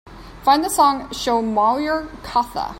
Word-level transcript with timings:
Find 0.41 0.63
the 0.63 0.69
song 0.71 1.01
Shomoyer 1.09 2.07
Kotha 2.23 2.69